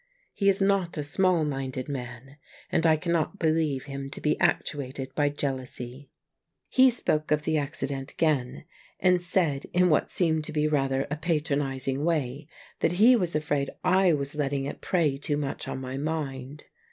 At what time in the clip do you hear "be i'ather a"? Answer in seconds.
10.51-11.17